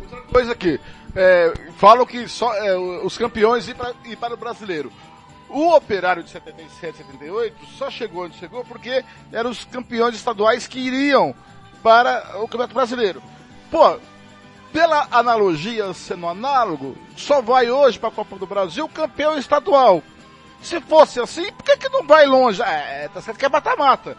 [0.00, 0.80] Outra coisa aqui,
[1.14, 2.74] é, falam que só é,
[3.04, 3.76] os campeões ir
[4.06, 4.90] ir para o brasileiro.
[5.52, 10.78] O operário de 77, 78 só chegou onde chegou porque eram os campeões estaduais que
[10.78, 11.34] iriam
[11.82, 13.22] para o Campeonato Brasileiro.
[13.70, 13.98] Pô,
[14.72, 20.02] pela analogia sendo análogo, só vai hoje para a Copa do Brasil campeão estadual.
[20.62, 22.62] Se fosse assim, por que, que não vai longe?
[22.62, 24.16] É, tá certo que é mata-mata.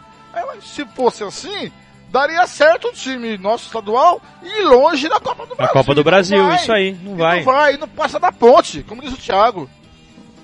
[0.60, 1.72] Se fosse assim,
[2.10, 5.72] daria certo o time nosso estadual ir longe da Copa do A Brasil.
[5.72, 7.36] Copa do Brasil, isso aí, não E vai.
[7.38, 9.68] Não vai, não passa da ponte, como diz o Thiago.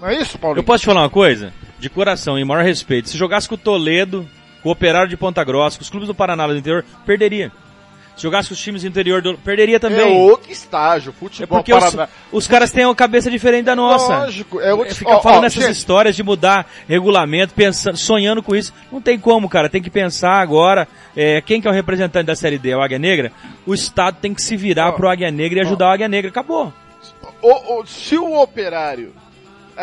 [0.01, 0.61] Não é isso, Paulinho?
[0.61, 1.53] Eu posso te falar uma coisa?
[1.79, 3.09] De coração, em maior respeito.
[3.09, 4.29] Se jogasse com o Toledo,
[4.63, 7.51] com o Operário de Ponta Grossa, com os clubes do Paraná do interior, perderia.
[8.17, 9.39] Se jogasse com os times do interior, do...
[9.39, 10.19] perderia É também.
[10.19, 12.09] outro estágio, É futebol porque os, Paraná.
[12.31, 14.19] os caras têm uma cabeça diferente da nossa.
[14.25, 14.95] Lógico, é outro...
[14.95, 18.75] Fica ó, falando ó, essas gente, histórias de mudar regulamento, pensando, sonhando com isso.
[18.93, 19.71] Não tem como, cara.
[19.71, 20.87] Tem que pensar agora.
[21.17, 22.71] é, quem que é o representante da Série D?
[22.73, 23.33] É o Águia Negra?
[23.65, 26.31] O Estado tem que se virar Ó, pro Águia Negra e ajudar o Águia Negra.
[26.31, 26.71] Acabou.
[27.41, 29.15] o- o- se o operário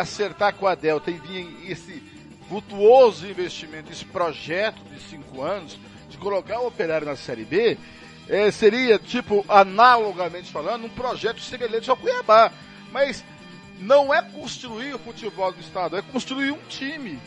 [0.00, 2.02] acertar com a Delta e vir esse
[2.48, 7.76] vultuoso investimento, esse projeto de cinco anos, de colocar o operário na Série B,
[8.28, 12.50] eh, seria, tipo, analogamente falando, um projeto semelhante ao Cuiabá.
[12.90, 13.22] Mas
[13.78, 17.18] não é construir o futebol do Estado, é construir um time.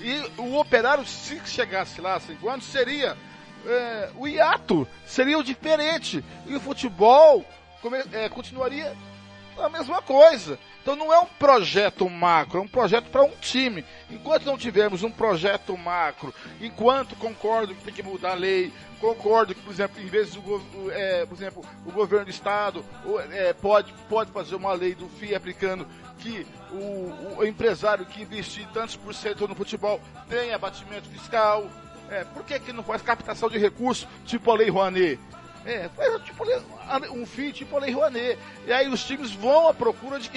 [0.00, 3.16] E o operário, se chegasse lá há cinco anos, seria
[3.64, 6.24] é, o hiato, seria o diferente.
[6.46, 7.44] E o futebol
[7.80, 8.92] come- é, continuaria
[9.56, 10.58] a mesma coisa.
[10.82, 13.84] Então não é um projeto macro, é um projeto para um time.
[14.10, 19.54] Enquanto não tivermos um projeto macro, enquanto concordo que tem que mudar a lei, concordo
[19.54, 20.42] que, por exemplo, em vez do
[20.90, 22.84] é, por exemplo, o governo do estado
[23.30, 25.86] é, pode, pode fazer uma lei do FII aplicando
[26.18, 31.64] que o, o empresário que investir tantos por cento no futebol tem abatimento fiscal.
[32.10, 35.18] É, por que, que não faz captação de recursos tipo a Lei Rouanet?
[35.64, 36.44] É, faz tipo,
[37.12, 38.38] um FII tipo a Lei Rouanet.
[38.66, 40.28] E aí os times vão à procura de,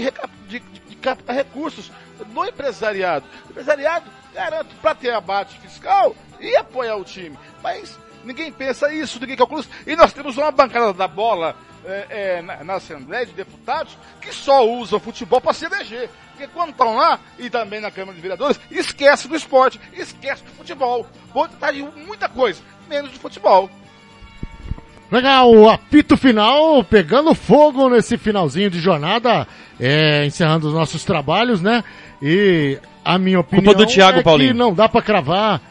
[0.47, 1.91] de, de- captar recursos
[2.31, 3.25] no empresariado.
[3.47, 7.37] O empresariado garante para ter abate fiscal e apoiar o time.
[7.61, 9.69] Mas ninguém pensa isso, ninguém calcula isso.
[9.85, 14.33] E nós temos uma bancada da bola é, é, na, na Assembleia de Deputados que
[14.33, 16.09] só usa o futebol para se eleger.
[16.31, 20.51] Porque quando estão lá, e também na Câmara de Vereadores, esquece do esporte, esquece do
[20.51, 21.07] futebol.
[21.33, 23.69] Vou tentar de muita coisa, menos do futebol.
[25.15, 29.47] Legal, o apito final pegando fogo nesse finalzinho de jornada,
[29.79, 31.85] é, encerrando os nossos trabalhos, né?
[32.21, 34.51] E a minha opinião do Thiago, é Paulinho.
[34.51, 35.61] que não dá pra cravar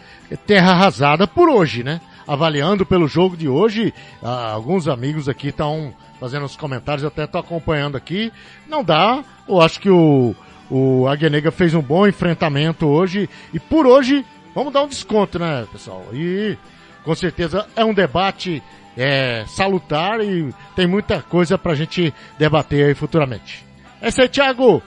[0.47, 2.01] terra arrasada por hoje, né?
[2.27, 7.37] Avaliando pelo jogo de hoje, ah, alguns amigos aqui estão fazendo os comentários, até tô
[7.37, 8.33] acompanhando aqui.
[8.67, 10.35] Não dá, eu acho que o,
[10.71, 15.39] o Águia Negra fez um bom enfrentamento hoje, e por hoje, vamos dar um desconto,
[15.39, 16.03] né, pessoal?
[16.15, 16.57] E
[17.05, 18.63] com certeza é um debate
[18.97, 23.65] é, salutar e tem muita coisa pra gente debater aí futuramente.
[24.01, 24.83] É isso aí, Thiago.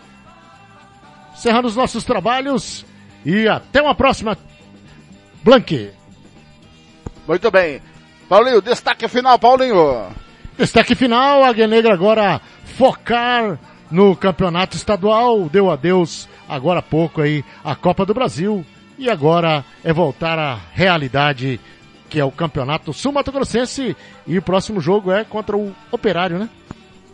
[1.33, 2.85] Encerrando os nossos trabalhos
[3.25, 4.37] e até uma próxima.
[5.43, 5.91] Blanque.
[7.27, 7.81] Muito bem.
[8.27, 10.07] Paulinho, destaque final, Paulinho.
[10.57, 17.43] Destaque final, a Negra agora focar no campeonato estadual, deu adeus agora há pouco aí
[17.63, 18.65] a Copa do Brasil
[18.97, 21.59] e agora é voltar à realidade
[22.09, 26.49] que é o campeonato sul-mato-grossense e o próximo jogo é contra o Operário, né?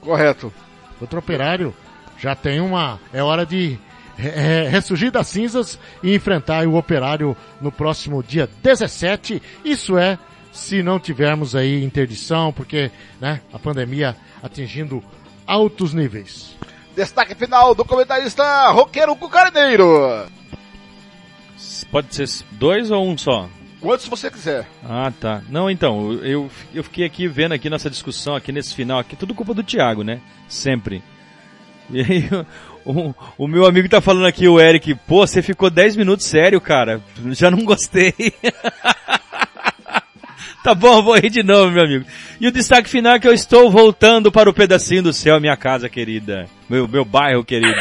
[0.01, 0.53] Correto.
[0.99, 1.73] Contra o Operário
[2.17, 3.77] já tem uma, é hora de
[4.17, 10.17] é, ressurgir das cinzas e enfrentar o Operário no próximo dia 17, isso é
[10.51, 15.03] se não tivermos aí interdição, porque né, a pandemia atingindo
[15.47, 16.56] altos níveis.
[16.95, 20.27] Destaque final do comentarista Roqueiro Cucarneiro.
[21.91, 23.49] Pode ser dois ou um só?
[23.84, 24.65] Quantos você quiser.
[24.82, 25.41] Ah, tá.
[25.50, 29.36] Não, então, eu, eu fiquei aqui vendo aqui nessa discussão, aqui nesse final, aqui, tudo
[29.36, 30.22] culpa do Thiago, né?
[30.48, 31.04] Sempre.
[31.91, 32.30] E aí,
[32.86, 36.62] o, o meu amigo tá falando aqui, o Eric, pô, você ficou 10 minutos sério,
[36.62, 37.02] cara.
[37.32, 38.13] Já não gostei.
[40.63, 42.06] tá bom, vou rir de novo, meu amigo.
[42.39, 45.58] E o destaque final é que eu estou voltando para o pedacinho do céu, minha
[45.58, 46.48] casa querida.
[46.69, 47.76] Meu, meu bairro querido.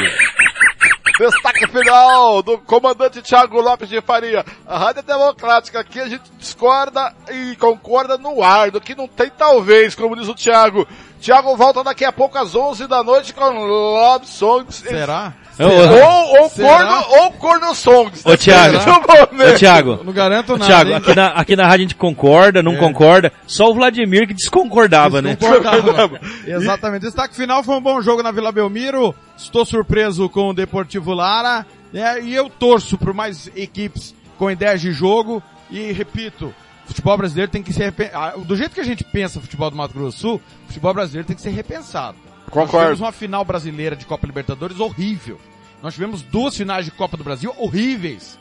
[1.22, 4.44] Destaque final do comandante Thiago Lopes de Faria.
[4.66, 9.30] A Rádio Democrática aqui a gente discorda e concorda no ar, do que não tem
[9.30, 10.84] talvez, como diz o Thiago.
[11.22, 14.76] Thiago volta daqui a pouco às 11 da noite com Love Songs.
[14.76, 15.32] Será?
[15.58, 16.68] Ou, ou, Será?
[16.68, 18.22] corno, ou corno songs.
[18.24, 18.78] Ô, Thiago.
[19.30, 19.54] Momento.
[19.54, 20.00] Ô, Thiago.
[20.02, 20.64] Não garanto nada.
[20.66, 20.96] Thiago, hein?
[20.96, 22.76] aqui na, aqui na rádio a gente concorda, não É.
[22.76, 23.32] concorda.
[23.46, 25.36] Só o Vladimir que desconcordava, né?
[25.36, 26.18] Concordava.
[26.46, 27.02] Exatamente.
[27.02, 29.14] Destaque final foi um bom jogo na Vila Belmiro.
[29.36, 31.64] Estou surpreso com o Deportivo Lara.
[31.92, 32.20] né?
[32.22, 35.42] E eu torço por mais equipes com ideias de jogo.
[35.70, 36.52] E repito,
[36.86, 39.76] futebol brasileiro tem que ser ah, Do jeito que a gente pensa o futebol do
[39.76, 42.16] Mato Grosso do Sul, o futebol brasileiro tem que ser repensado.
[42.44, 42.78] Nós Concordo.
[42.78, 45.40] tivemos uma final brasileira de Copa Libertadores horrível.
[45.82, 48.38] Nós tivemos duas finais de Copa do Brasil horríveis.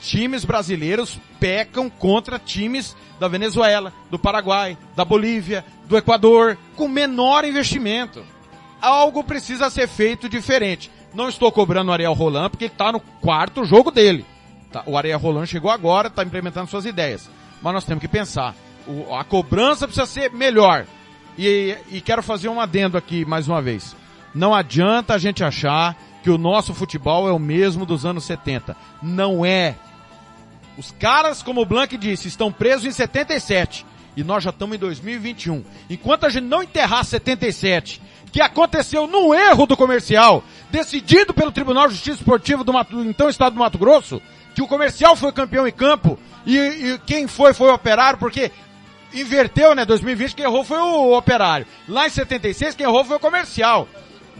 [0.00, 7.44] Times brasileiros pecam contra times da Venezuela, do Paraguai, da Bolívia, do Equador, com menor
[7.44, 8.24] investimento.
[8.80, 10.90] Algo precisa ser feito diferente.
[11.12, 14.24] Não estou cobrando o Ariel Roland porque ele está no quarto jogo dele.
[14.72, 17.28] Tá, O Ariel Roland chegou agora, está implementando suas ideias.
[17.62, 18.54] Mas nós temos que pensar.
[18.86, 20.86] O- a cobrança precisa ser melhor.
[21.38, 23.94] E, e quero fazer um adendo aqui mais uma vez.
[24.34, 28.76] Não adianta a gente achar que o nosso futebol é o mesmo dos anos 70.
[29.02, 29.74] Não é.
[30.76, 33.86] Os caras, como o Blank disse, estão presos em 77.
[34.16, 35.64] E nós já estamos em 2021.
[35.88, 38.00] Enquanto a gente não enterrar 77,
[38.32, 43.28] que aconteceu num erro do comercial, decidido pelo Tribunal de Justiça Esportiva do, Mato, então
[43.28, 44.20] Estado do Mato Grosso,
[44.60, 48.52] que o comercial foi campeão em campo, e, e quem foi foi o operário, porque
[49.14, 49.86] inverteu, né?
[49.86, 51.66] 2020 quem errou foi o operário.
[51.88, 53.88] Lá em 76 quem errou foi o comercial.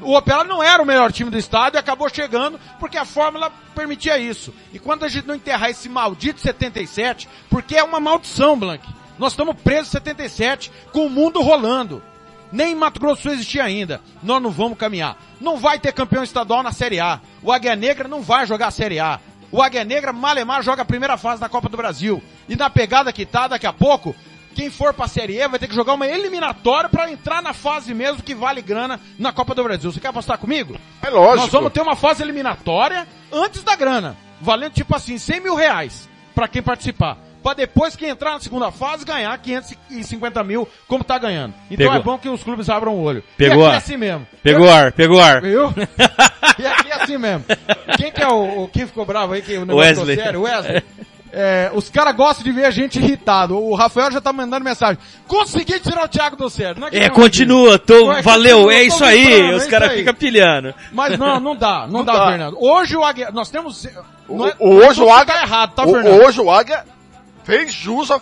[0.02, 3.52] O Operário não era o melhor time do estado e acabou chegando porque a fórmula
[3.74, 4.54] permitia isso.
[4.72, 8.87] E quando a gente não enterrar esse maldito 77, porque é uma maldição, Blank.
[9.18, 12.02] Nós estamos presos em 77 com o mundo rolando.
[12.52, 14.00] Nem em Mato Grosso existia ainda.
[14.22, 15.18] Nós não vamos caminhar.
[15.40, 17.20] Não vai ter campeão estadual na Série A.
[17.42, 19.20] O Águia Negra não vai jogar a Série A.
[19.52, 22.22] O Águia Negra, Malemar, joga a primeira fase da Copa do Brasil.
[22.48, 24.14] E na pegada que tá, daqui a pouco,
[24.54, 27.92] quem for pra Série E vai ter que jogar uma eliminatória pra entrar na fase
[27.94, 29.90] mesmo que vale grana na Copa do Brasil.
[29.90, 30.76] Você quer apostar comigo?
[31.02, 31.42] É lógico.
[31.42, 34.16] Nós vamos ter uma fase eliminatória antes da grana.
[34.40, 37.16] Valendo tipo assim, 100 mil reais pra quem participar.
[37.42, 41.54] Pra depois quem entrar na segunda fase ganhar 550 mil, como tá ganhando.
[41.70, 41.94] Então Pegou.
[41.96, 43.24] é bom que os clubes abram o olho.
[43.36, 44.26] Pegou e aqui a- é assim mesmo.
[44.42, 45.40] Pegou Eu- ar, pegou ar.
[45.40, 45.72] Viu?
[46.58, 46.79] e aqui
[47.14, 47.44] assim mesmo.
[47.96, 50.16] Quem que é o, o quem ficou bravo aí que o negócio Wesley.
[50.16, 50.42] sério?
[50.42, 50.83] Wesley.
[51.33, 53.57] É, os caras gostam de ver a gente irritado.
[53.57, 54.99] O Rafael já tá mandando mensagem.
[55.29, 56.81] Consegui tirar o Thiago do sério.
[56.81, 57.14] Não que É, consegui.
[57.23, 59.99] continua, tô, Ué, valeu, continua, é tô isso aí, é os isso caras aí.
[59.99, 60.75] ficam pilhando.
[60.90, 62.27] Mas não, não dá, não, Não dá, dá.
[62.31, 62.57] Fernando.
[62.61, 63.87] Hoje o Águia, nós temos...
[64.29, 66.20] não é- O- hoje o Águia, tá errado, tá, o- Fernando?
[66.25, 66.85] hoje o Águia
[67.44, 68.18] fez jus a, a-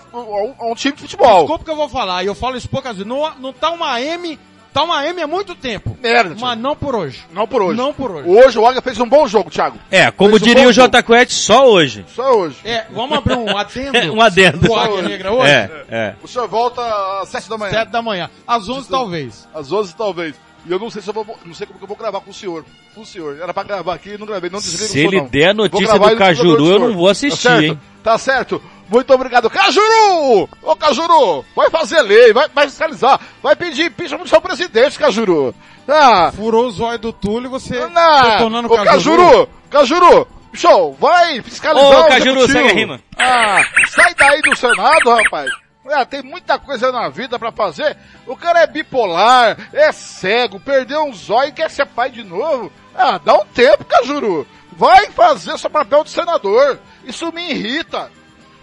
[0.59, 1.39] a um time de futebol.
[1.39, 3.07] Desculpa que eu vou falar, e eu falo isso poucas vezes.
[3.09, 4.39] Não, não tá uma M,
[4.73, 5.97] tá uma M há muito tempo.
[6.03, 6.61] Merda, Mas Thiago.
[6.63, 7.25] não por hoje.
[7.33, 7.77] Não por hoje.
[7.77, 8.29] Não por hoje.
[8.29, 9.79] Hoje o Águia fez um bom jogo, Thiago.
[9.91, 12.05] É, como Fez um diria bom o J Quest, só hoje.
[12.15, 12.57] Só hoje.
[12.65, 14.13] É, vamos abrir um adendo.
[14.15, 14.59] Um adendo.
[14.59, 15.51] Do Águia Negra hoje?
[15.51, 16.15] É, é.
[16.23, 16.83] O senhor volta
[17.23, 17.71] às 7 da manhã.
[17.73, 18.31] Sete da manhã.
[18.47, 19.49] Às 11 talvez.
[19.55, 20.35] Às 11 talvez.
[20.67, 22.31] E eu não sei se eu vou, não sei como que eu vou gravar com
[22.31, 22.65] o senhor.
[22.95, 23.39] Com o senhor.
[23.41, 25.29] Era pra gravar aqui e não gravei, não desliga Se o ele não.
[25.29, 27.65] der a notícia do Cajuru, eu não vou assistir, tá certo?
[27.65, 27.81] hein?
[28.03, 28.63] Tá certo.
[28.89, 29.51] Muito obrigado.
[29.51, 30.49] Cajuru!
[30.63, 35.55] Ô Cajuru, vai fazer lei, vai, vai fiscalizar, vai pedir impeachment do seu presidente, Cajuru.
[35.87, 38.31] Ah, Furou o zóio do Túlio e você não.
[38.31, 42.53] detonando Ô Cajuru, Cajuru, show, vai fiscalizar Ô, o Cajuru, executivo.
[42.53, 43.01] segue a rima.
[43.19, 45.51] Ah, sai daí do Senado, rapaz.
[45.91, 47.97] É, tem muita coisa na vida pra fazer.
[48.27, 52.71] O cara é bipolar, é cego, perdeu um zóio e quer ser pai de novo.
[52.95, 54.47] Ah, dá um tempo, Cajuru.
[54.73, 56.79] Vai fazer seu papel de senador.
[57.05, 58.11] Isso me irrita.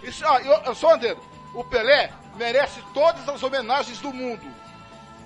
[0.06, 1.20] Isso, ah, eu, eu só andando.
[1.52, 4.46] O Pelé merece todas as homenagens do mundo.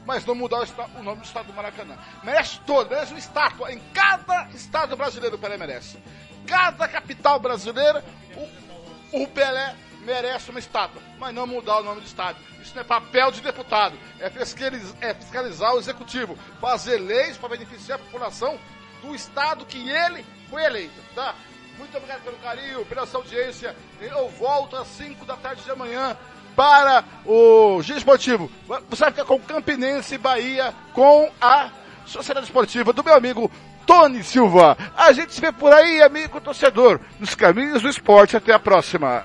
[0.06, 1.96] Mas não mudar o, o nome do estado do Maracanã.
[2.24, 3.72] Merece todas, merece uma estátua.
[3.72, 6.02] Em cada estado brasileiro o Pelé merece.
[6.46, 8.02] Cada capital brasileira,
[9.12, 11.02] o, o Pelé merece uma estátua.
[11.18, 12.42] Mas não mudar o nome do estádio.
[12.62, 13.98] Isso não é papel de deputado.
[14.18, 16.38] É fiscalizar, é fiscalizar o executivo.
[16.58, 18.58] Fazer leis para beneficiar a população
[19.02, 21.00] do estado que ele foi eleito.
[21.14, 21.34] Tá?
[21.80, 23.74] Muito obrigado pelo carinho, pela sua audiência.
[23.98, 26.14] Eu volto às 5 da tarde de amanhã
[26.54, 28.50] para o Giro Esportivo.
[28.90, 31.70] Você vai ficar com Campinense Bahia com a
[32.04, 33.50] Sociedade Esportiva do meu amigo
[33.86, 34.76] Tony Silva.
[34.94, 38.36] A gente se vê por aí, amigo torcedor, nos caminhos do esporte.
[38.36, 39.24] Até a próxima.